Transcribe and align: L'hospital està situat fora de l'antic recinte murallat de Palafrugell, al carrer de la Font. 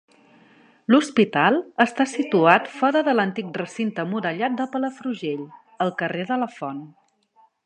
L'hospital 0.93 1.57
està 1.85 2.07
situat 2.15 2.71
fora 2.79 3.05
de 3.09 3.15
l'antic 3.19 3.53
recinte 3.63 4.09
murallat 4.15 4.59
de 4.63 4.71
Palafrugell, 4.73 5.49
al 5.87 5.97
carrer 6.03 6.29
de 6.35 6.45
la 6.45 6.53
Font. 6.61 6.87